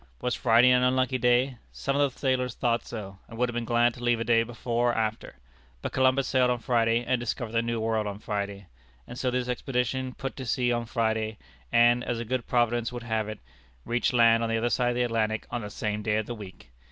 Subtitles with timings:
[0.19, 1.57] Was Friday an unlucky day?
[1.71, 4.41] Some of the sailors thought so, and would have been glad to leave a day
[4.41, 5.35] before or after.
[5.83, 8.65] But Columbus sailed on Friday, and discovered the New World on Friday;
[9.05, 11.37] and so this expedition put to sea on Friday,
[11.71, 13.37] and, as a good Providence would have it,
[13.85, 16.33] reached land on the other side of the Atlantic on the same day of the
[16.33, 16.71] week!